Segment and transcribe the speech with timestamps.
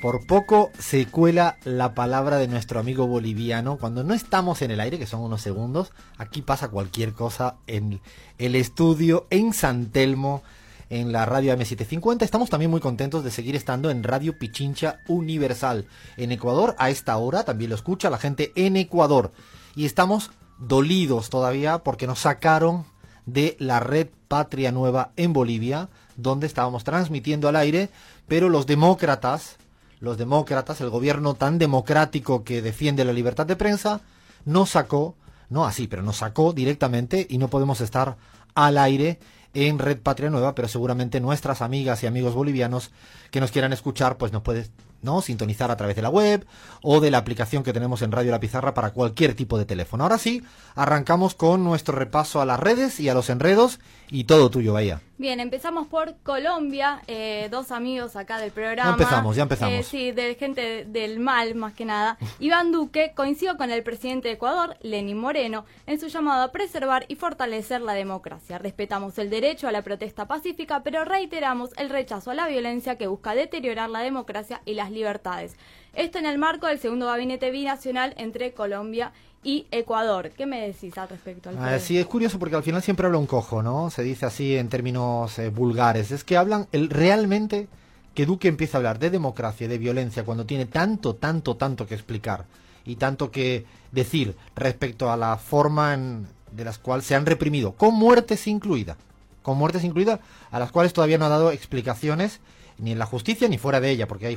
[0.00, 3.78] Por poco se cuela la palabra de nuestro amigo boliviano.
[3.78, 8.00] Cuando no estamos en el aire, que son unos segundos, aquí pasa cualquier cosa en
[8.38, 10.42] el estudio en San Telmo,
[10.90, 12.22] en la radio M750.
[12.22, 15.86] Estamos también muy contentos de seguir estando en Radio Pichincha Universal.
[16.18, 19.32] En Ecuador, a esta hora, también lo escucha la gente en Ecuador.
[19.74, 22.84] Y estamos dolidos todavía porque nos sacaron
[23.24, 27.88] de la red Patria Nueva en Bolivia, donde estábamos transmitiendo al aire,
[28.28, 29.56] pero los demócratas,
[30.00, 34.00] los demócratas, el gobierno tan democrático que defiende la libertad de prensa,
[34.44, 35.16] nos sacó,
[35.48, 38.16] no así, pero nos sacó directamente y no podemos estar
[38.54, 39.18] al aire
[39.54, 42.90] en Red Patria Nueva, pero seguramente nuestras amigas y amigos bolivianos
[43.30, 44.66] que nos quieran escuchar, pues nos puede
[45.02, 45.20] ¿no?
[45.20, 46.46] sintonizar a través de la web
[46.82, 50.04] o de la aplicación que tenemos en Radio La Pizarra para cualquier tipo de teléfono.
[50.04, 50.42] Ahora sí,
[50.74, 53.80] arrancamos con nuestro repaso a las redes y a los enredos
[54.10, 55.00] y todo tuyo, Bahía.
[55.18, 58.90] Bien, empezamos por Colombia, eh, dos amigos acá del programa.
[58.90, 59.74] Ya empezamos, ya empezamos.
[59.74, 62.18] Eh, sí, de gente del mal más que nada.
[62.38, 67.06] Iván Duque coincidió con el presidente de Ecuador, Lenín Moreno, en su llamado a preservar
[67.08, 68.58] y fortalecer la democracia.
[68.58, 73.06] Respetamos el derecho a la protesta pacífica, pero reiteramos el rechazo a la violencia que
[73.06, 75.54] busca deteriorar la democracia y las libertades.
[75.94, 80.30] Esto en el marco del segundo gabinete binacional entre Colombia y Ecuador.
[80.36, 81.50] ¿Qué me decís al respecto?
[81.58, 83.90] Ah, sí, es curioso porque al final siempre habla un cojo, ¿no?
[83.90, 86.10] Se dice así en términos eh, vulgares.
[86.10, 87.68] Es que hablan el, realmente
[88.14, 91.86] que Duque empieza a hablar de democracia y de violencia cuando tiene tanto, tanto, tanto
[91.86, 92.46] que explicar
[92.84, 97.72] y tanto que decir respecto a la forma en, de las cuales se han reprimido,
[97.72, 98.96] con muertes incluidas,
[99.42, 100.20] con muertes incluidas,
[100.50, 102.40] a las cuales todavía no ha dado explicaciones
[102.78, 104.36] ni en la justicia ni fuera de ella, porque hay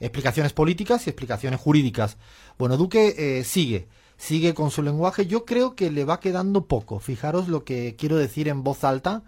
[0.00, 2.16] explicaciones políticas y explicaciones jurídicas.
[2.58, 5.26] Bueno, Duque eh, sigue sigue con su lenguaje.
[5.26, 7.00] Yo creo que le va quedando poco.
[7.00, 9.22] Fijaros lo que quiero decir en voz alta.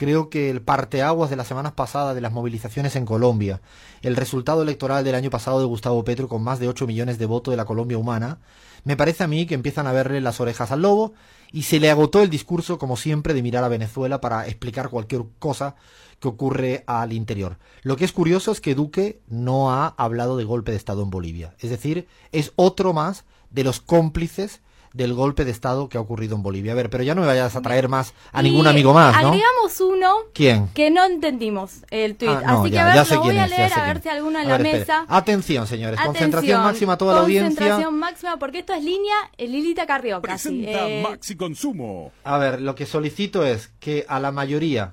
[0.00, 3.60] Creo que el parteaguas de las semanas pasadas de las movilizaciones en Colombia,
[4.00, 7.26] el resultado electoral del año pasado de Gustavo Petro con más de 8 millones de
[7.26, 8.38] votos de la Colombia humana,
[8.84, 11.12] me parece a mí que empiezan a verle las orejas al lobo
[11.52, 15.24] y se le agotó el discurso, como siempre, de mirar a Venezuela para explicar cualquier
[15.38, 15.74] cosa
[16.18, 17.58] que ocurre al interior.
[17.82, 21.10] Lo que es curioso es que Duque no ha hablado de golpe de Estado en
[21.10, 21.54] Bolivia.
[21.58, 24.62] Es decir, es otro más de los cómplices
[24.92, 26.72] del golpe de Estado que ha ocurrido en Bolivia.
[26.72, 29.28] A ver, pero ya no me vayas a traer más a ningún amigo más, ¿no?
[29.28, 30.68] Agregamos uno ¿Quién?
[30.68, 32.30] que no entendimos el tweet.
[32.30, 34.58] Ah, Así que a ver, lo voy a leer a ver si alguno en la
[34.58, 35.04] mesa.
[35.08, 36.00] Atención, señores.
[36.00, 37.48] concentración máxima a toda la audiencia.
[37.48, 42.12] Concentración máxima, porque esto es línea Lilita Carrió Presenta eh, Maxi Consumo.
[42.24, 44.92] A ver, lo que solicito es que a la mayoría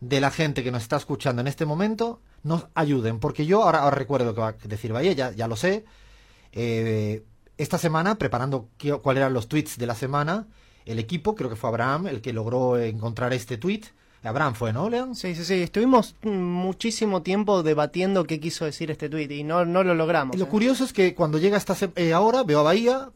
[0.00, 3.90] de la gente que nos está escuchando en este momento nos ayuden, porque yo ahora,
[3.90, 5.84] recuerdo lo que va a decir Bahía, ya, ya lo sé.
[6.52, 7.22] Eh,
[7.58, 8.68] esta semana, preparando
[9.02, 10.46] cuáles eran los tweets de la semana,
[10.86, 13.82] el equipo, creo que fue Abraham, el que logró encontrar este tweet.
[14.22, 15.14] Abraham fue, ¿no, León?
[15.14, 15.62] Sí, sí, sí.
[15.62, 20.36] Estuvimos muchísimo tiempo debatiendo qué quiso decir este tweet y no, no lo logramos.
[20.36, 20.48] lo ¿eh?
[20.48, 23.10] curioso es que cuando llega esta eh, ahora, veo a Bahía,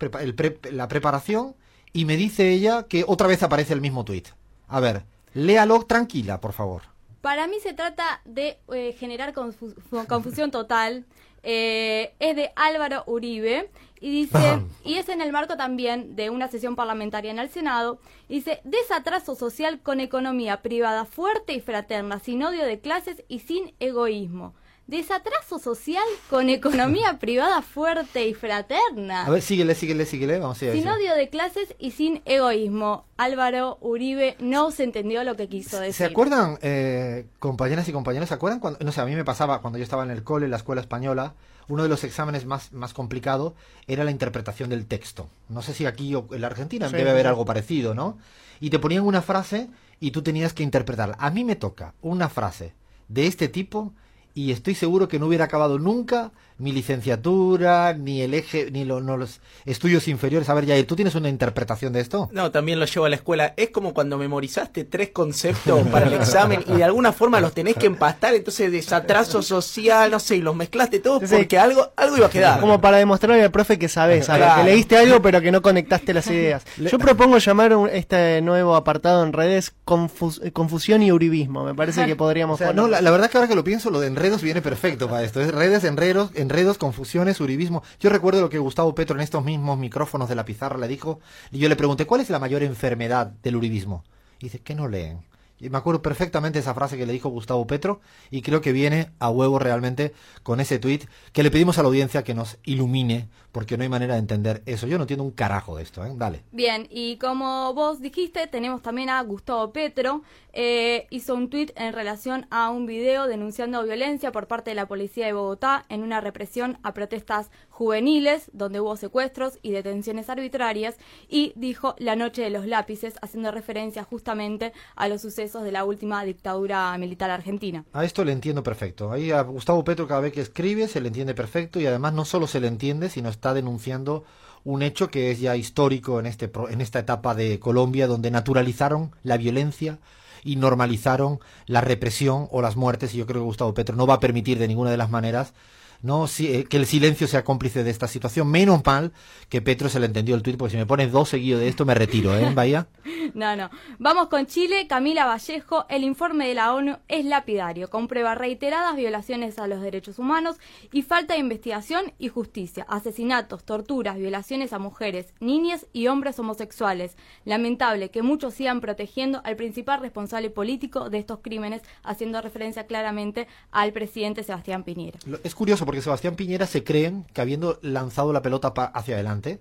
[0.70, 1.54] la preparación,
[1.92, 4.24] y me dice ella que otra vez aparece el mismo tweet.
[4.68, 5.04] A ver,
[5.34, 6.82] léalo tranquila, por favor.
[7.20, 11.04] Para mí se trata de eh, generar confusión total.
[11.44, 13.68] es de Álvaro Uribe
[14.02, 18.00] y dice, y es en el marco también de una sesión parlamentaria en el Senado,
[18.28, 23.74] dice, desatraso social con economía privada fuerte y fraterna, sin odio de clases y sin
[23.78, 24.54] egoísmo.
[24.86, 29.24] Desatraso social con economía privada fuerte y fraterna.
[29.24, 33.06] A ver, síguele, síguele, síguele, vamos a Sin odio de clases y sin egoísmo.
[33.16, 35.94] Álvaro Uribe no se entendió lo que quiso decir.
[35.94, 39.60] ¿Se acuerdan, eh, compañeras y compañeros, se acuerdan cuando, no sé, a mí me pasaba
[39.60, 41.34] cuando yo estaba en el cole, en la escuela española,
[41.68, 43.54] uno de los exámenes más, más complicado
[43.86, 45.28] era la interpretación del texto.
[45.48, 48.18] No sé si aquí o en la Argentina debe haber algo parecido, ¿no?
[48.60, 49.68] Y te ponían una frase
[50.00, 51.16] y tú tenías que interpretarla.
[51.18, 52.74] A mí me toca una frase
[53.08, 53.92] de este tipo
[54.34, 59.00] y estoy seguro que no hubiera acabado nunca mi licenciatura, ni el eje, ni no,
[59.16, 60.48] los estudios inferiores.
[60.48, 62.28] A ver, Yair, ¿tú tienes una interpretación de esto?
[62.32, 63.54] No, también lo llevo a la escuela.
[63.56, 67.76] Es como cuando memorizaste tres conceptos para el examen y de alguna forma los tenés
[67.76, 72.26] que empastar, entonces desatraso social, no sé, y los mezclaste todos porque algo, algo iba
[72.26, 72.60] a quedar.
[72.60, 76.26] Como para demostrarle al profe que sabes, que leíste algo pero que no conectaste las
[76.28, 76.64] ideas.
[76.78, 81.64] Yo propongo llamar este nuevo apartado en redes confusión y uribismo.
[81.64, 82.60] Me parece que podríamos...
[82.74, 85.40] no, la, verdad que ahora que lo pienso, lo de enredos viene perfecto para esto.
[85.40, 87.82] Es redes, enredos, enredos, confusiones, uribismo.
[88.00, 91.20] Yo recuerdo lo que Gustavo Petro en estos mismos micrófonos de la pizarra le dijo,
[91.50, 94.04] y yo le pregunté, ¿cuál es la mayor enfermedad del uribismo?
[94.38, 95.20] Y dice, que no leen.
[95.62, 98.00] Y me acuerdo perfectamente esa frase que le dijo Gustavo Petro
[98.32, 100.12] y creo que viene a huevo realmente
[100.42, 103.88] con ese tuit que le pedimos a la audiencia que nos ilumine porque no hay
[103.88, 104.86] manera de entender eso.
[104.86, 106.12] Yo no entiendo un carajo de esto, ¿eh?
[106.16, 106.42] Dale.
[106.50, 110.22] Bien, y como vos dijiste, tenemos también a Gustavo Petro.
[110.54, 114.86] Eh, hizo un tuit en relación a un video denunciando violencia por parte de la
[114.86, 120.96] policía de Bogotá en una represión a protestas juveniles donde hubo secuestros y detenciones arbitrarias
[121.28, 125.84] y dijo la noche de los lápices haciendo referencia justamente a los sucesos de la
[125.84, 127.84] última dictadura militar argentina.
[127.92, 129.10] A esto le entiendo perfecto.
[129.10, 132.24] Ahí a Gustavo Petro cada vez que escribe se le entiende perfecto y además no
[132.24, 134.22] solo se le entiende, sino está denunciando
[134.62, 139.10] un hecho que es ya histórico en, este, en esta etapa de Colombia donde naturalizaron
[139.24, 139.98] la violencia
[140.44, 144.14] y normalizaron la represión o las muertes y yo creo que Gustavo Petro no va
[144.14, 145.54] a permitir de ninguna de las maneras
[146.02, 148.50] no eh, que el silencio sea cómplice de esta situación.
[148.50, 149.12] Menos mal
[149.48, 151.84] que Petro se le entendió el tuit, porque si me pones dos seguidos de esto
[151.84, 152.88] me retiro, ¿eh, Bahía?
[153.34, 153.70] no, no.
[153.98, 154.86] Vamos con Chile.
[154.88, 160.18] Camila Vallejo, el informe de la ONU es lapidario, comprueba reiteradas violaciones a los derechos
[160.18, 160.56] humanos
[160.90, 167.16] y falta de investigación y justicia, asesinatos, torturas, violaciones a mujeres, niñas y hombres homosexuales.
[167.44, 173.46] Lamentable que muchos sigan protegiendo al principal responsable político de estos crímenes, haciendo referencia claramente
[173.70, 175.18] al presidente Sebastián Piñera.
[175.44, 179.60] Es curioso porque Sebastián Piñera se cree que habiendo lanzado la pelota hacia adelante,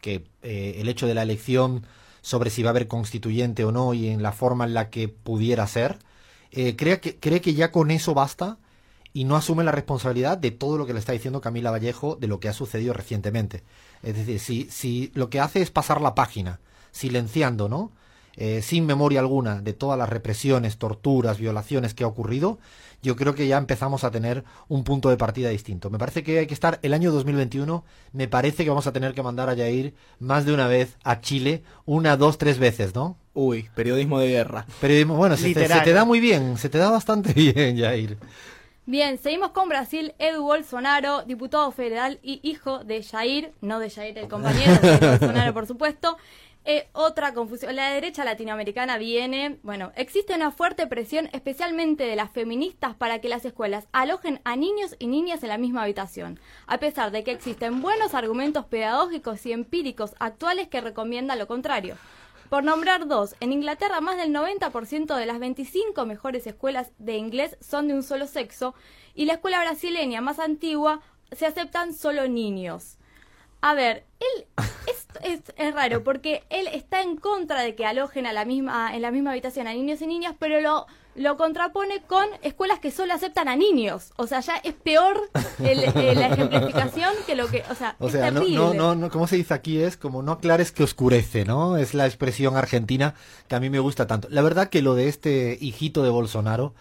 [0.00, 1.86] que eh, el hecho de la elección
[2.22, 5.08] sobre si va a haber constituyente o no y en la forma en la que
[5.08, 5.98] pudiera ser,
[6.52, 8.58] eh, cree, que, cree que ya con eso basta
[9.12, 12.26] y no asume la responsabilidad de todo lo que le está diciendo Camila Vallejo de
[12.26, 13.62] lo que ha sucedido recientemente.
[14.02, 16.60] Es decir, si, si lo que hace es pasar la página,
[16.90, 17.92] silenciando, ¿no?
[18.42, 22.58] Eh, sin memoria alguna de todas las represiones, torturas, violaciones que ha ocurrido,
[23.02, 25.90] yo creo que ya empezamos a tener un punto de partida distinto.
[25.90, 27.84] Me parece que hay que estar el año 2021,
[28.14, 31.20] me parece que vamos a tener que mandar a Jair más de una vez a
[31.20, 33.18] Chile, una, dos, tres veces, ¿no?
[33.34, 34.64] Uy, periodismo de guerra.
[34.80, 38.16] Periodismo, bueno, se te, se te, da muy bien, se te da bastante bien, Jair.
[38.86, 40.14] Bien, seguimos con Brasil.
[40.18, 45.52] Edu Bolsonaro, diputado federal y hijo de Jair, no de Jair el compañero, de Bolsonaro,
[45.52, 46.16] por supuesto,
[46.64, 47.74] eh, otra confusión.
[47.74, 53.30] La derecha latinoamericana viene, bueno, existe una fuerte presión, especialmente de las feministas, para que
[53.30, 57.30] las escuelas alojen a niños y niñas en la misma habitación, a pesar de que
[57.30, 61.96] existen buenos argumentos pedagógicos y empíricos actuales que recomiendan lo contrario.
[62.50, 67.56] Por nombrar dos, en Inglaterra más del 90% de las 25 mejores escuelas de inglés
[67.60, 68.74] son de un solo sexo
[69.14, 71.00] y la escuela brasileña más antigua
[71.32, 72.98] se aceptan solo niños.
[73.62, 74.46] A ver, él
[75.22, 79.02] es, es, raro porque él está en contra de que alojen a la misma, en
[79.02, 83.12] la misma habitación a niños y niñas, pero lo, lo contrapone con escuelas que solo
[83.12, 84.12] aceptan a niños.
[84.16, 85.30] O sea, ya es peor
[85.62, 87.62] eh, la ejemplificación que lo que.
[87.70, 90.32] O sea, o sea no, no, no, no, como se dice aquí es como no
[90.32, 91.76] aclares que oscurece, ¿no?
[91.76, 93.14] Es la expresión argentina
[93.48, 94.28] que a mí me gusta tanto.
[94.30, 96.74] La verdad que lo de este hijito de Bolsonaro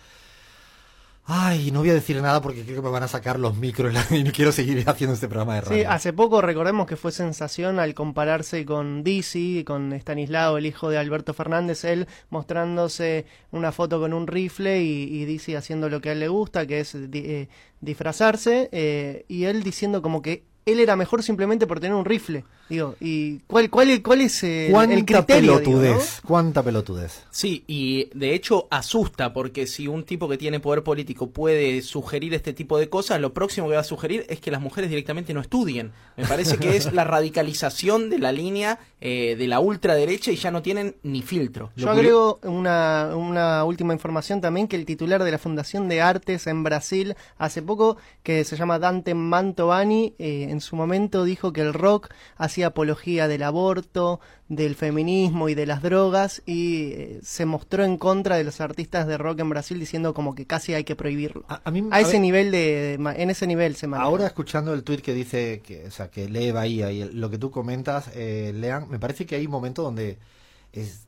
[1.32, 3.94] Ay, no voy a decir nada porque creo que me van a sacar los micros
[4.12, 5.78] y no quiero seguir haciendo este programa de radio.
[5.78, 10.90] Sí, hace poco recordemos que fue sensación al compararse con Dizzy, con Stanislao, el hijo
[10.90, 16.02] de Alberto Fernández, él mostrándose una foto con un rifle y, y Dizzy haciendo lo
[16.02, 17.48] que a él le gusta, que es eh,
[17.80, 22.44] disfrazarse, eh, y él diciendo como que él era mejor simplemente por tener un rifle.
[22.70, 25.58] Digo, ¿y cuál, cuál, cuál es el criterio?
[25.58, 27.24] Pelotudez, ¿Cuánta pelotudez?
[27.32, 32.34] Sí, y de hecho asusta, porque si un tipo que tiene poder político puede sugerir
[32.36, 35.34] este tipo de cosas, lo próximo que va a sugerir es que las mujeres directamente
[35.34, 35.92] no estudien.
[36.16, 40.52] Me parece que es la radicalización de la línea eh, de la ultraderecha y ya
[40.52, 41.72] no tienen ni filtro.
[41.76, 46.46] Yo agrego una, una última información también, que el titular de la Fundación de Artes
[46.48, 51.62] en Brasil, hace poco, que se llama Dante Mantovani, eh, en su momento dijo que
[51.62, 57.46] el rock hacía apología del aborto, del feminismo y de las drogas y eh, se
[57.46, 60.84] mostró en contra de los artistas de rock en Brasil diciendo como que casi hay
[60.84, 61.46] que prohibirlo.
[61.48, 64.08] A, ese nivel de, en ese nivel se maneja.
[64.08, 67.38] Ahora escuchando el tuit que dice que o sea que lee Bahía y lo que
[67.38, 70.18] tú comentas, eh, Lean, me parece que hay un momento donde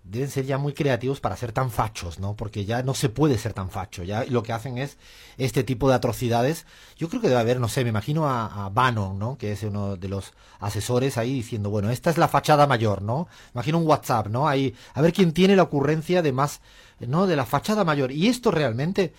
[0.03, 2.35] deben ser ya muy creativos para ser tan fachos, ¿no?
[2.35, 4.97] Porque ya no se puede ser tan facho, ya lo que hacen es
[5.37, 6.65] este tipo de atrocidades.
[6.97, 9.37] Yo creo que debe haber, no sé, me imagino a, a Bannon, ¿no?
[9.37, 13.27] Que es uno de los asesores ahí diciendo, bueno, esta es la fachada mayor, ¿no?
[13.53, 14.47] Imagino un WhatsApp, ¿no?
[14.47, 16.61] Ahí, a ver quién tiene la ocurrencia de más,
[16.99, 17.27] ¿no?
[17.27, 18.11] De la fachada mayor.
[18.11, 19.13] Y esto realmente,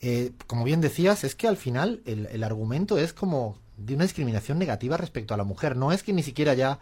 [0.00, 4.58] eh, como bien decías, es que al final el argumento es como de una discriminación
[4.58, 5.76] negativa respecto a la mujer.
[5.76, 6.78] No es que ni siquiera ya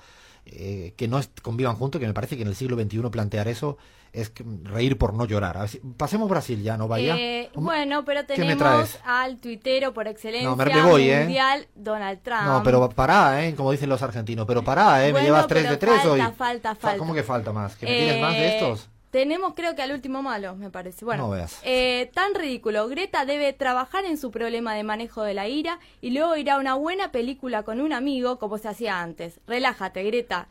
[0.47, 3.79] eh, que no convivan juntos, que me parece que en el siglo XXI plantear eso
[4.13, 4.31] es
[4.65, 5.59] reír por no llorar.
[5.97, 7.17] pasemos Brasil ya, ¿no vaya?
[7.17, 11.21] Eh, bueno, pero tenemos al tuitero por excelencia ¿eh?
[11.21, 12.45] mundial, Donald Trump.
[12.45, 13.55] No, pero pará, ¿eh?
[13.55, 15.13] Como dicen los argentinos, pero pará, ¿eh?
[15.13, 16.21] me llevas tres de tres hoy.
[16.37, 17.75] Falta, falta, ¿Cómo que falta más?
[17.77, 18.89] ¿Que me tienes más de estos?
[19.13, 21.05] Tenemos creo que al último malo, me parece.
[21.05, 21.61] Bueno, No veas.
[21.63, 22.89] eh, tan ridículo.
[22.89, 26.57] Greta debe trabajar en su problema de manejo de la ira y luego ir a
[26.59, 29.39] una buena película con un amigo como se hacía antes.
[29.47, 30.49] Relájate, Greta.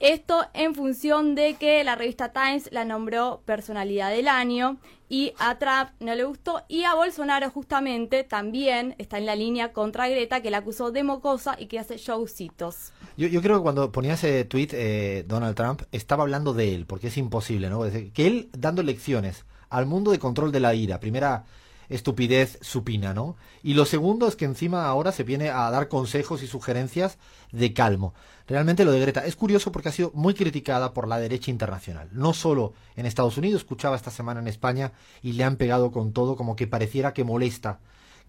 [0.00, 5.56] Esto en función de que la revista Times la nombró personalidad del año y a
[5.58, 10.42] Trump no le gustó y a Bolsonaro justamente también está en la línea contra Greta
[10.42, 12.92] que la acusó de mocosa y que hace showcitos.
[13.16, 16.86] Yo, yo creo que cuando ponía ese tweet eh, Donald Trump estaba hablando de él,
[16.86, 17.82] porque es imposible, ¿no?
[18.12, 21.44] Que él dando lecciones al mundo de control de la ira, primera
[21.88, 23.36] estupidez supina, ¿no?
[23.62, 27.18] Y lo segundo es que encima ahora se viene a dar consejos y sugerencias
[27.52, 28.14] de calmo.
[28.46, 32.08] Realmente lo de Greta es curioso porque ha sido muy criticada por la derecha internacional,
[32.12, 36.12] no solo en Estados Unidos, escuchaba esta semana en España y le han pegado con
[36.12, 37.80] todo como que pareciera que molesta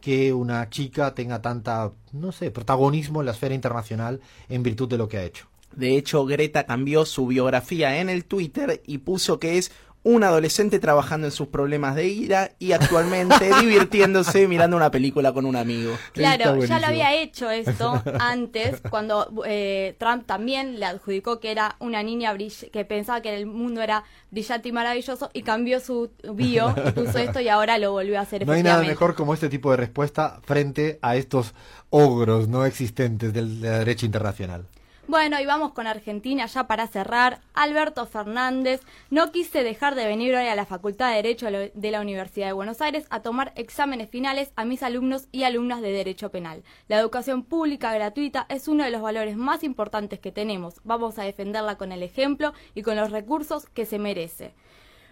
[0.02, 4.98] que una chica tenga tanta, no sé, protagonismo en la esfera internacional en virtud de
[4.98, 5.48] lo que ha hecho.
[5.76, 9.72] De hecho, Greta cambió su biografía en el Twitter y puso que es
[10.06, 15.46] un adolescente trabajando en sus problemas de ira y actualmente divirtiéndose mirando una película con
[15.48, 15.98] un amigo.
[16.14, 21.76] Claro, ya lo había hecho esto antes, cuando eh, Trump también le adjudicó que era
[21.80, 26.12] una niña brill- que pensaba que el mundo era brillante y maravilloso y cambió su
[26.36, 29.34] bio y puso esto y ahora lo volvió a hacer No hay nada mejor como
[29.34, 31.56] este tipo de respuesta frente a estos
[31.90, 34.68] ogros no existentes del- de la derecha internacional.
[35.08, 37.40] Bueno, y vamos con Argentina ya para cerrar.
[37.54, 38.82] Alberto Fernández,
[39.12, 42.54] no quise dejar de venir hoy a la Facultad de Derecho de la Universidad de
[42.54, 46.64] Buenos Aires a tomar exámenes finales a mis alumnos y alumnas de Derecho Penal.
[46.88, 50.82] La educación pública gratuita es uno de los valores más importantes que tenemos.
[50.84, 54.56] Vamos a defenderla con el ejemplo y con los recursos que se merece.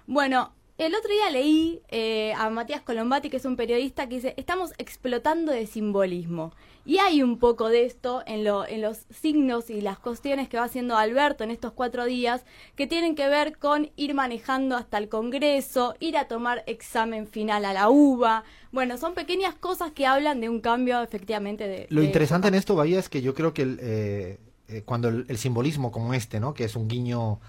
[0.07, 4.33] Bueno, el otro día leí eh, a Matías Colombati, que es un periodista, que dice,
[4.37, 6.51] estamos explotando de simbolismo.
[6.85, 10.57] Y hay un poco de esto en, lo, en los signos y las cuestiones que
[10.57, 12.43] va haciendo Alberto en estos cuatro días,
[12.75, 17.63] que tienen que ver con ir manejando hasta el Congreso, ir a tomar examen final
[17.63, 18.43] a la UBA.
[18.73, 21.87] Bueno, son pequeñas cosas que hablan de un cambio efectivamente de...
[21.89, 24.37] Lo de- interesante en esto, Bahía, es que yo creo que el, eh,
[24.67, 26.53] eh, cuando el, el simbolismo como este, ¿no?
[26.53, 27.39] que es un guiño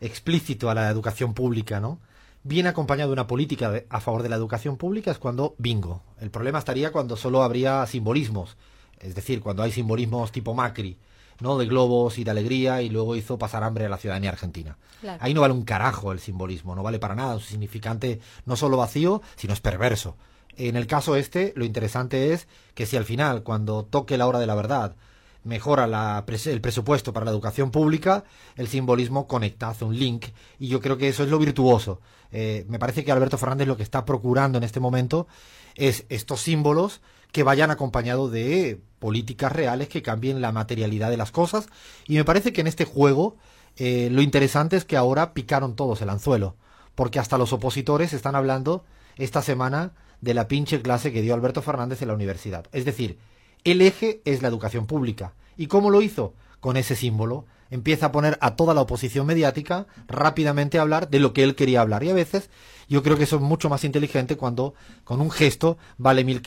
[0.00, 1.98] explícito a la educación pública, ¿no?
[2.42, 6.02] Viene acompañado de una política de- a favor de la educación pública, es cuando bingo.
[6.20, 8.56] El problema estaría cuando solo habría simbolismos,
[9.00, 10.96] es decir, cuando hay simbolismos tipo Macri,
[11.40, 11.56] ¿no?
[11.58, 14.76] de globos y de alegría y luego hizo pasar hambre a la ciudadanía argentina.
[15.00, 15.18] Claro.
[15.22, 18.76] Ahí no vale un carajo el simbolismo, no vale para nada, un significante no solo
[18.76, 20.16] vacío, sino es perverso.
[20.56, 24.40] En el caso este, lo interesante es que si al final, cuando toque la hora
[24.40, 24.96] de la verdad,
[25.44, 28.24] mejora la el presupuesto para la educación pública,
[28.56, 30.26] el simbolismo conecta, hace un link,
[30.58, 32.00] y yo creo que eso es lo virtuoso.
[32.30, 35.26] Eh, me parece que Alberto Fernández lo que está procurando en este momento
[35.74, 37.00] es estos símbolos
[37.32, 41.68] que vayan acompañados de políticas reales que cambien la materialidad de las cosas,
[42.06, 43.36] y me parece que en este juego
[43.76, 46.56] eh, lo interesante es que ahora picaron todos el anzuelo,
[46.94, 48.84] porque hasta los opositores están hablando
[49.16, 52.66] esta semana de la pinche clase que dio Alberto Fernández en la universidad.
[52.72, 53.18] Es decir,
[53.64, 55.34] el eje es la educación pública.
[55.56, 56.34] ¿Y cómo lo hizo?
[56.60, 57.46] Con ese símbolo.
[57.70, 61.54] Empieza a poner a toda la oposición mediática rápidamente a hablar de lo que él
[61.54, 62.02] quería hablar.
[62.02, 62.48] Y a veces
[62.88, 64.72] yo creo que eso es mucho más inteligente cuando
[65.04, 66.40] con un gesto vale, mil,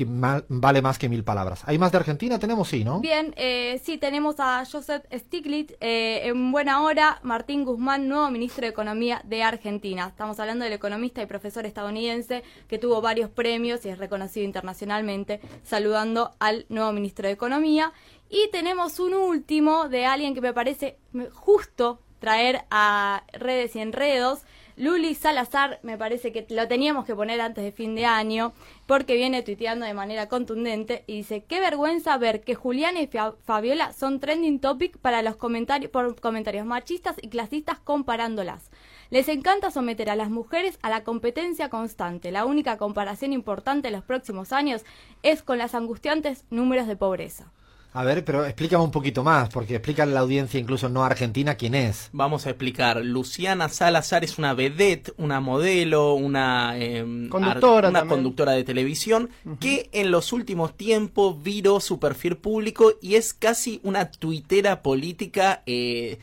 [0.49, 1.61] vale más que mil palabras.
[1.67, 2.39] ¿Hay más de Argentina?
[2.39, 2.99] Tenemos sí, ¿no?
[2.99, 8.63] Bien, eh, sí, tenemos a Joseph Stiglitz eh, en buena hora, Martín Guzmán, nuevo ministro
[8.63, 10.07] de Economía de Argentina.
[10.07, 15.39] Estamos hablando del economista y profesor estadounidense que tuvo varios premios y es reconocido internacionalmente,
[15.63, 17.93] saludando al nuevo ministro de Economía.
[18.33, 20.97] Y tenemos un último de alguien que me parece
[21.33, 24.43] justo traer a redes y enredos.
[24.77, 28.53] Luli Salazar, me parece que lo teníamos que poner antes de fin de año,
[28.87, 33.35] porque viene tuiteando de manera contundente y dice, qué vergüenza ver que Juliana y Fa-
[33.43, 38.71] Fabiola son trending topic para los comentarios, por comentarios machistas y clasistas comparándolas.
[39.09, 42.31] Les encanta someter a las mujeres a la competencia constante.
[42.31, 44.85] La única comparación importante en los próximos años
[45.21, 47.51] es con las angustiantes números de pobreza.
[47.93, 51.55] A ver, pero explícame un poquito más, porque explícale a la audiencia, incluso no argentina,
[51.55, 52.09] quién es.
[52.13, 53.03] Vamos a explicar.
[53.03, 59.29] Luciana Salazar es una vedette, una modelo, una, em, Conductora una conductora de televisión
[59.59, 65.63] que en los últimos tiempos viró su perfil público y es casi una tuitera política
[65.65, 66.19] eh,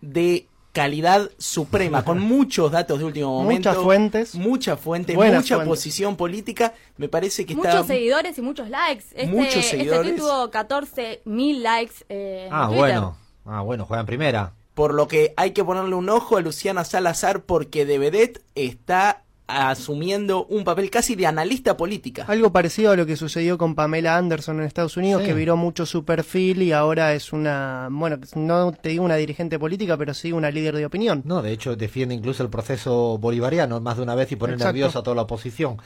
[0.00, 3.70] de calidad suprema, con muchos datos de último momento.
[3.70, 4.34] Muchas fuentes.
[4.34, 5.68] Mucha fuente, mucha fuentes.
[5.68, 6.74] posición política.
[6.98, 7.70] Me parece que está...
[7.70, 9.04] Muchos seguidores y muchos likes.
[9.12, 10.02] Este, Muchos este seguidores.
[10.02, 13.16] tweet tuvo 14 mil likes eh, Ah, bueno.
[13.46, 14.52] Ah, bueno, juega en primera.
[14.74, 19.23] Por lo que hay que ponerle un ojo a Luciana Salazar porque de vedette está
[19.46, 22.24] asumiendo un papel casi de analista política.
[22.28, 25.28] Algo parecido a lo que sucedió con Pamela Anderson en Estados Unidos, Sí.
[25.28, 29.58] que viró mucho su perfil y ahora es una, bueno, no te digo una dirigente
[29.58, 31.22] política, pero sí una líder de opinión.
[31.24, 34.72] No, de hecho defiende incluso el proceso bolivariano más de una vez y pone Exacto.
[34.72, 35.76] nerviosa a toda la oposición.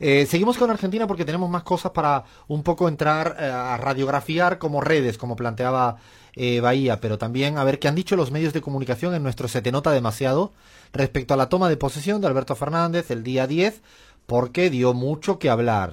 [0.00, 4.58] Eh, seguimos con Argentina porque tenemos más cosas para un poco entrar eh, a radiografiar
[4.58, 5.96] como redes, como planteaba
[6.34, 9.48] eh, Bahía, pero también a ver qué han dicho los medios de comunicación en nuestro
[9.48, 10.52] Se Te Nota Demasiado
[10.92, 13.80] respecto a la toma de posesión de Alberto Fernández el día 10,
[14.26, 15.92] porque dio mucho que hablar.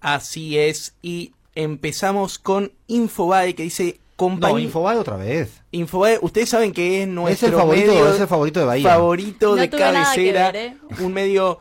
[0.00, 5.62] Así es, y empezamos con Infobae que dice No, compañía Infobae otra vez.
[5.72, 8.88] Infobae, ustedes saben que es nuestro es el favorito, medio es el favorito de Bahía.
[8.88, 10.76] favorito No de tuve nada que cabecera, ver, ¿eh?
[11.00, 11.58] un medio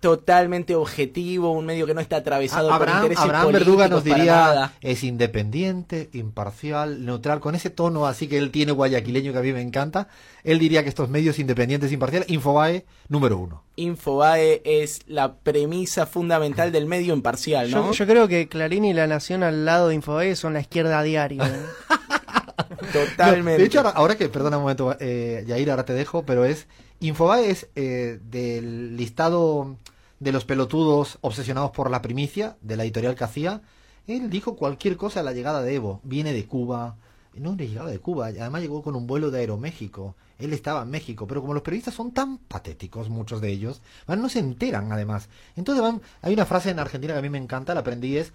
[0.00, 4.14] totalmente objetivo, un medio que no está atravesado por intereses Abraham políticos Verduga nos para
[4.14, 4.72] diría nada.
[4.80, 9.52] es independiente, imparcial, neutral, con ese tono así que él tiene guayaquileño que a mí
[9.52, 10.08] me encanta.
[10.44, 13.64] Él diría que estos medios independientes, imparciales, Infobae número uno.
[13.76, 17.86] Infobae es la premisa fundamental del medio imparcial, ¿no?
[17.86, 21.00] Yo, yo creo que Clarín y La Nación al lado de Infobae son la izquierda
[21.00, 21.44] a diario.
[21.44, 21.66] ¿eh?
[22.92, 23.58] Totalmente.
[23.60, 26.66] De hecho, ahora, ahora que, perdona un momento, eh, Yair, ahora te dejo, pero es,
[27.00, 29.76] Infobae es eh, del listado
[30.20, 33.62] de los pelotudos obsesionados por la primicia de la editorial que hacía.
[34.06, 36.00] Él dijo cualquier cosa a la llegada de Evo.
[36.02, 36.96] Viene de Cuba.
[37.34, 40.16] No le llegaba de Cuba, además llegó con un vuelo de Aeroméxico.
[40.40, 44.20] Él estaba en México, pero como los periodistas son tan patéticos, muchos de ellos, van,
[44.20, 45.28] no se enteran además.
[45.54, 48.32] Entonces van, hay una frase en Argentina que a mí me encanta, la aprendí, es,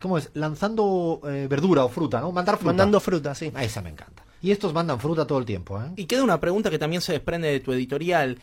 [0.00, 0.30] ¿cómo es?
[0.34, 2.30] Lanzando eh, verdura o fruta, ¿no?
[2.30, 2.66] Mandar fruta.
[2.66, 3.50] Mandando fruta, sí.
[3.54, 4.22] Ah, Esa me encanta.
[4.42, 5.90] Y estos mandan fruta todo el tiempo, ¿eh?
[5.96, 8.38] Y queda una pregunta que también se desprende de tu editorial.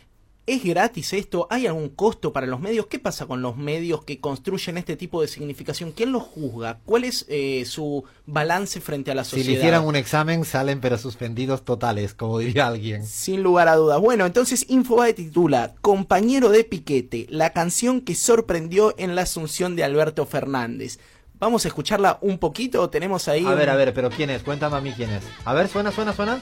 [0.46, 1.46] ¿Es gratis esto?
[1.50, 2.86] ¿Hay algún costo para los medios?
[2.86, 5.92] ¿Qué pasa con los medios que construyen este tipo de significación?
[5.92, 6.80] ¿Quién los juzga?
[6.86, 9.46] ¿Cuál es eh, su balance frente a la Si sociedad?
[9.52, 13.06] le hicieran un examen, salen pero suspendidos totales, como diría alguien.
[13.06, 14.00] Sin lugar a dudas.
[14.00, 19.84] Bueno, entonces Infobae titula Compañero de Piquete, la canción que sorprendió en la asunción de
[19.84, 20.98] Alberto Fernández.
[21.40, 23.44] Vamos a escucharla un poquito, tenemos ahí...
[23.44, 24.42] A un- ver, a ver, pero ¿quién es?
[24.42, 25.24] Cuéntame a mí quién es.
[25.44, 26.38] A ver, suena, suena, suena.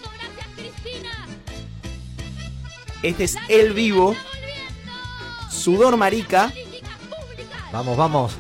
[3.03, 4.17] Este es El Vivo,
[5.51, 6.53] Sudor Marica,
[7.71, 8.33] Vamos, vamos.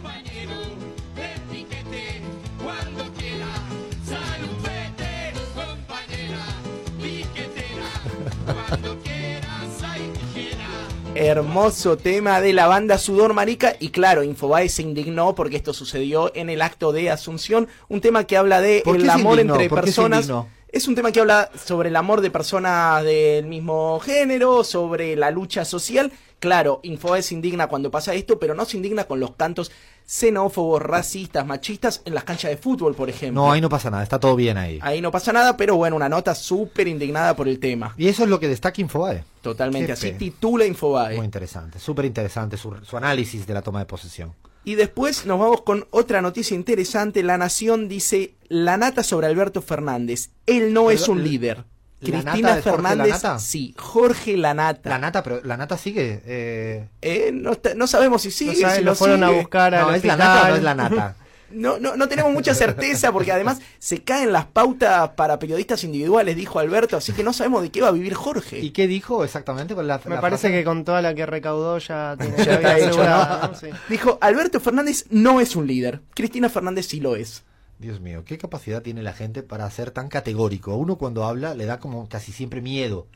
[11.14, 16.30] Hermoso tema de la banda Sudor Marica y claro, Infobae se indignó porque esto sucedió
[16.34, 19.68] en el acto de Asunción, un tema que habla de ¿Por qué el amor entre
[19.68, 20.30] ¿Por qué se personas.
[20.70, 25.30] Es un tema que habla sobre el amor de personas del mismo género, sobre la
[25.30, 26.12] lucha social.
[26.40, 29.72] Claro, Infobae se indigna cuando pasa esto, pero no se indigna con los cantos
[30.08, 33.42] xenófobos, racistas, machistas en las canchas de fútbol, por ejemplo.
[33.42, 34.78] No, ahí no pasa nada, está todo bien ahí.
[34.80, 37.94] Ahí no pasa nada, pero bueno, una nota súper indignada por el tema.
[37.98, 39.22] Y eso es lo que destaca Infobae.
[39.42, 41.16] Totalmente así titula Infobae.
[41.16, 44.34] Muy interesante, súper interesante su, su análisis de la toma de posesión.
[44.64, 47.22] Y después nos vamos con otra noticia interesante.
[47.22, 50.30] La Nación dice la nata sobre Alberto Fernández.
[50.46, 51.64] Él no es un líder.
[52.00, 53.38] ¿La Cristina Jorge Fernández, Lanata?
[53.40, 54.88] sí, Jorge Lanata.
[54.90, 56.22] La nata, pero la nata sigue.
[56.26, 56.88] Eh...
[57.02, 59.82] Eh, no, está- no sabemos si sigue, No si lo lo fueron a buscar al
[59.88, 60.18] No, ¿es la hospital.
[60.18, 61.16] nata o no es la nata?
[61.50, 66.36] No, no, no tenemos mucha certeza porque además se caen las pautas para periodistas individuales,
[66.36, 68.58] dijo Alberto, así que no sabemos de qué va a vivir Jorge.
[68.58, 69.74] ¿Y qué dijo exactamente?
[69.74, 70.58] con la- Me la parece frase?
[70.58, 73.50] que con toda la que recaudó ya tiene Ya.
[73.58, 73.68] Sí.
[73.88, 76.02] Dijo, Alberto Fernández no es un líder.
[76.14, 77.44] Cristina Fernández sí lo es.
[77.78, 80.74] Dios mío, qué capacidad tiene la gente para ser tan categórico.
[80.74, 83.06] Uno cuando habla le da como casi siempre miedo,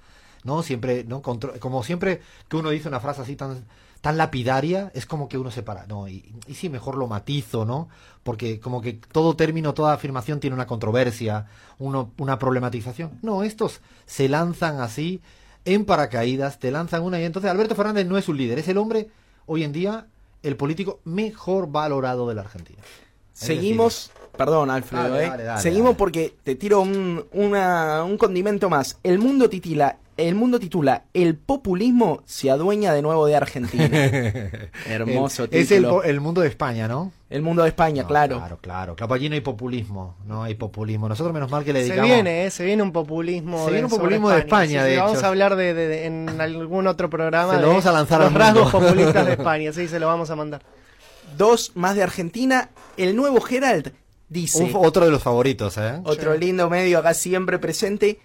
[0.44, 0.62] ¿no?
[0.62, 1.20] Siempre, ¿no?
[1.20, 3.64] Contro- como siempre que uno dice una frase así tan,
[4.01, 7.64] tan lapidaria, es como que uno se para, no, y, y sí, mejor lo matizo,
[7.64, 7.88] ¿no?
[8.22, 11.46] Porque como que todo término, toda afirmación tiene una controversia,
[11.79, 13.18] uno, una problematización.
[13.22, 15.20] No, estos se lanzan así,
[15.64, 18.79] en paracaídas, te lanzan una y entonces Alberto Fernández no es un líder, es el
[18.79, 19.09] hombre,
[19.46, 20.07] hoy en día,
[20.42, 22.83] el político mejor valorado de la Argentina.
[23.32, 25.28] Es Seguimos, perdón Alfredo, Dale, eh.
[25.28, 25.98] dale, dale, seguimos dale.
[25.98, 28.98] porque te tiro un, una- un condimento más.
[29.02, 33.88] El mundo titula, el mundo titula, el populismo se adueña de nuevo de Argentina.
[34.86, 35.96] Hermoso El- Es el, título.
[35.96, 37.12] po- el mundo de España, ¿no?
[37.30, 38.36] El mundo de España, No, claro.
[38.36, 38.94] Claro, claro.
[38.96, 40.16] Claro, allí no hay populismo.
[40.26, 41.08] No hay populismo.
[41.08, 42.10] Nosotros, menos mal que le Se dedicamos.
[42.14, 42.50] viene, ¿eh?
[42.50, 43.58] se viene un populismo.
[43.60, 45.24] Se de- viene un populismo de España, Sí, sí, de Vamos hecho.
[45.24, 47.52] a hablar de, de- de- en algún otro programa.
[47.54, 50.06] Se lo de vamos a lanzar Los al rasgos populistas de España, sí, se lo
[50.08, 50.60] vamos a mandar.
[51.36, 52.70] Dos más de Argentina.
[52.96, 53.92] El nuevo Gerald
[54.28, 56.00] dice, otro de los favoritos, ¿eh?
[56.04, 58.20] otro lindo medio acá siempre presente,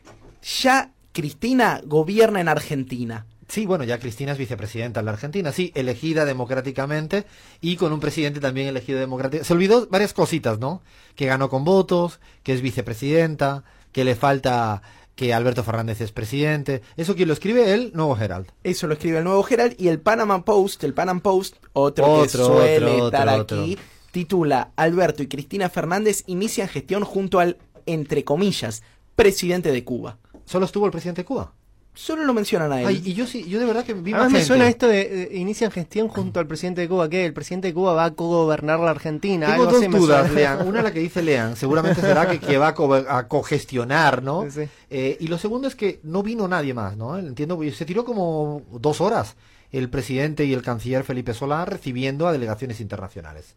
[0.61, 3.25] ya Cristina gobierna en Argentina.
[3.49, 7.25] Sí, bueno, ya Cristina es vicepresidenta en la Argentina, sí, elegida democráticamente
[7.61, 9.47] y con un presidente también elegido democráticamente.
[9.47, 10.81] Se olvidó varias cositas, ¿no?
[11.15, 14.81] Que ganó con votos, que es vicepresidenta, que le falta
[15.17, 16.83] que Alberto Fernández es presidente.
[16.95, 17.73] ¿Eso quién lo escribe?
[17.73, 18.45] El Nuevo Herald.
[18.63, 22.29] Eso lo escribe el Nuevo Herald y el Panama Post, el Panama Post, otro, que
[22.29, 23.79] suele otro, estar otro, aquí,
[24.11, 28.83] titula Alberto y Cristina Fernández inician gestión junto al, entre comillas,
[29.15, 30.19] presidente de Cuba.
[30.45, 31.51] ¿Solo estuvo el presidente de Cuba?
[31.99, 32.87] Solo lo mencionan a él.
[32.87, 34.47] Ay, y yo sí, yo de verdad que vi Además más me gente.
[34.47, 37.73] suena esto de, de inician gestión junto al presidente de Cuba, que el presidente de
[37.73, 39.47] Cuba va a gobernar la Argentina.
[39.47, 40.55] Tengo algo dos así me dudas, suena.
[40.55, 40.67] Lean.
[40.67, 44.43] Una la que dice Lean, seguramente será que, que va a, co- a cogestionar, ¿no?
[44.43, 44.69] Sí, sí.
[44.91, 47.17] Eh, y lo segundo es que no vino nadie más, ¿no?
[47.17, 49.35] Entiendo, se tiró como dos horas
[49.71, 53.55] el presidente y el canciller Felipe Solá recibiendo a delegaciones internacionales.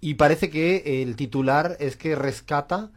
[0.00, 2.90] Y parece que el titular es que rescata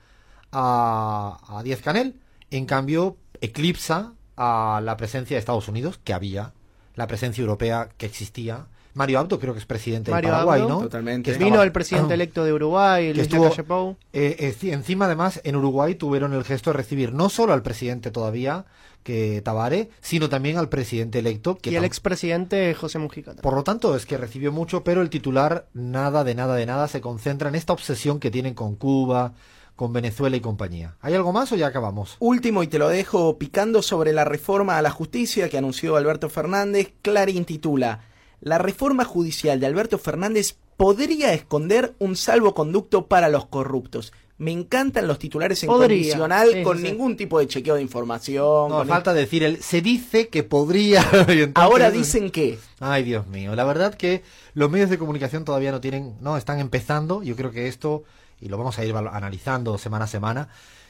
[0.51, 2.15] a, a Díaz Canel,
[2.51, 6.53] en cambio eclipsa a la presencia de Estados Unidos, que había,
[6.95, 8.67] la presencia europea que existía.
[8.93, 10.69] Mario Abdo creo que es presidente Mario de Paraguay, Abdo.
[10.73, 10.81] ¿no?
[10.81, 11.31] Totalmente.
[11.31, 13.97] Que Vino el presidente electo de Uruguay, que Luis estuvo- Pou.
[14.13, 18.09] Eh, eh, encima, además, en Uruguay tuvieron el gesto de recibir no solo al presidente
[18.09, 18.65] todavía,
[19.03, 23.27] que Tabare, sino también al presidente electo, que y el expresidente José Mujica.
[23.31, 23.41] también.
[23.43, 26.87] por lo tanto es que recibió mucho, pero el titular nada de nada de nada
[26.87, 29.33] se concentra en esta obsesión que tienen con Cuba,
[29.77, 30.97] con Venezuela y compañía.
[30.99, 32.17] ¿Hay algo más o ya acabamos?
[32.19, 36.27] Último, y te lo dejo picando sobre la reforma a la justicia que anunció Alberto
[36.29, 36.91] Fernández.
[37.01, 38.01] Clarín titula,
[38.41, 44.11] la reforma judicial de Alberto Fernández podría esconder un salvoconducto para los corruptos.
[44.39, 47.81] Me encantan los titulares en Podría, condicional sí, con sí, ningún tipo de chequeo de
[47.81, 48.69] información.
[48.69, 51.01] No, falta decir, el, se dice que podría...
[51.27, 52.59] entonces- Ahora dicen que...
[52.79, 53.55] Ay, Dios mío.
[53.55, 54.21] La verdad que
[54.53, 57.23] los medios de comunicación todavía no tienen, no, están empezando.
[57.23, 58.03] Yo creo que esto,
[58.39, 60.49] y lo vamos a ir analizando semana a semana,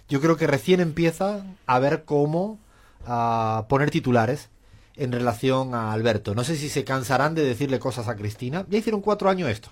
[0.10, 2.60] yo creo que recién empieza a ver cómo
[3.06, 4.50] ah, poner titulares
[4.96, 6.34] en relación a Alberto.
[6.34, 8.66] No sé si se cansarán de decirle cosas a Cristina.
[8.70, 9.70] Ya hicieron cuatro años esto.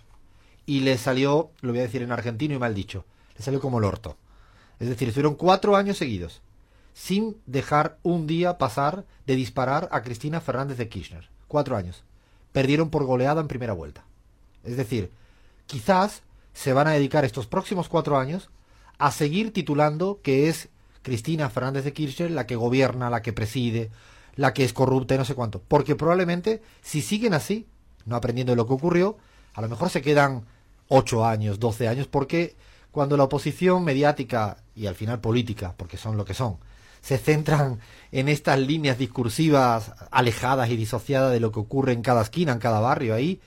[0.66, 3.80] Y le salió, lo voy a decir en argentino y mal dicho, le salió como
[3.80, 4.18] el orto.
[4.80, 6.42] Es decir, estuvieron cuatro años seguidos
[6.94, 11.30] sin dejar un día pasar de disparar a Cristina Fernández de Kirchner.
[11.48, 12.04] Cuatro años.
[12.52, 14.06] Perdieron por goleada en primera vuelta.
[14.64, 15.12] Es decir,
[15.68, 16.24] quizás
[16.56, 18.50] se van a dedicar estos próximos cuatro años
[18.98, 20.70] a seguir titulando que es
[21.04, 23.92] Cristina Fernández de Kirchner la que gobierna, la que preside,
[24.36, 25.62] la que es corrupta y no sé cuánto.
[25.62, 27.68] Porque probablemente, si siguen así,
[28.06, 29.18] no aprendiendo de lo que ocurrió,
[29.54, 30.46] a lo mejor se quedan
[30.88, 32.56] ocho años, doce años, porque
[32.92, 36.58] cuando la oposición mediática y al final política, porque son lo que son,
[37.02, 37.80] se centran
[38.14, 42.60] en estas líneas discursivas alejadas y disociadas de lo que ocurre en cada esquina, en
[42.60, 43.42] cada barrio ahí,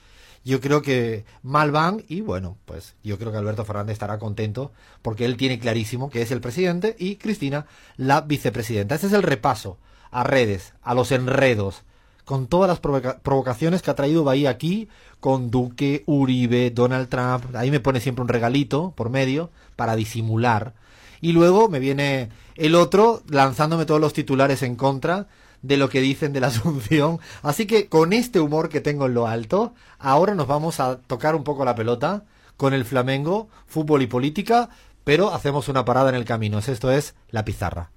[0.45, 4.71] yo creo que mal van y bueno, pues yo creo que Alberto Fernández estará contento
[5.01, 7.65] porque él tiene clarísimo que es el presidente y Cristina
[7.97, 8.95] la vicepresidenta.
[8.95, 9.77] Ese es el repaso
[10.11, 11.83] a redes, a los enredos,
[12.25, 14.87] con todas las provoca- provocaciones que ha traído Bahía aquí,
[15.19, 17.55] con Duque, Uribe, Donald Trump.
[17.55, 20.73] Ahí me pone siempre un regalito por medio para disimular.
[21.21, 25.27] Y luego me viene el otro lanzándome todos los titulares en contra
[25.61, 27.19] de lo que dicen de la Asunción.
[27.41, 31.35] Así que con este humor que tengo en lo alto, ahora nos vamos a tocar
[31.35, 32.23] un poco la pelota
[32.57, 34.69] con el Flamengo, fútbol y política,
[35.03, 36.59] pero hacemos una parada en el camino.
[36.59, 37.91] Esto es La Pizarra.